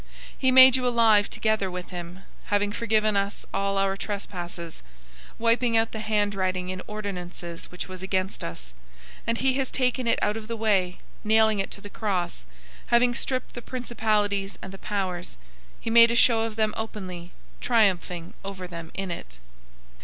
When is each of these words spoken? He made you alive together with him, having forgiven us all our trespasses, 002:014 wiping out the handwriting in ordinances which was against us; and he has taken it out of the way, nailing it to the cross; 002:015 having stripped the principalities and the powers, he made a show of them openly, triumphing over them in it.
He 0.35 0.49
made 0.49 0.75
you 0.75 0.87
alive 0.87 1.29
together 1.29 1.69
with 1.69 1.91
him, 1.91 2.23
having 2.45 2.71
forgiven 2.71 3.15
us 3.15 3.45
all 3.53 3.77
our 3.77 3.95
trespasses, 3.95 4.81
002:014 5.33 5.33
wiping 5.37 5.77
out 5.77 5.91
the 5.91 5.99
handwriting 5.99 6.69
in 6.69 6.81
ordinances 6.87 7.65
which 7.69 7.87
was 7.87 8.01
against 8.01 8.43
us; 8.43 8.73
and 9.27 9.37
he 9.37 9.53
has 9.59 9.69
taken 9.69 10.07
it 10.07 10.17
out 10.19 10.37
of 10.37 10.47
the 10.47 10.57
way, 10.57 10.97
nailing 11.23 11.59
it 11.59 11.69
to 11.69 11.81
the 11.81 11.87
cross; 11.87 12.47
002:015 12.85 12.85
having 12.87 13.13
stripped 13.13 13.53
the 13.53 13.61
principalities 13.61 14.57
and 14.63 14.73
the 14.73 14.79
powers, 14.79 15.37
he 15.79 15.91
made 15.91 16.09
a 16.09 16.15
show 16.15 16.45
of 16.45 16.55
them 16.55 16.73
openly, 16.75 17.31
triumphing 17.59 18.33
over 18.43 18.65
them 18.65 18.89
in 18.95 19.11
it. 19.11 19.37